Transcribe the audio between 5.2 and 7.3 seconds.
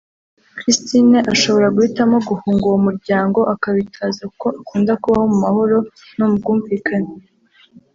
mu mahoro no mu bwumvikane